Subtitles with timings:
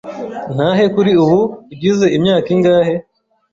[0.55, 1.39] Ntahe kuri ubu
[1.73, 2.95] ugize imyaka ingahe